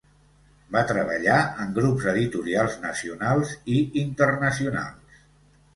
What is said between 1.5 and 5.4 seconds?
en grups editorials nacionals i internacionals.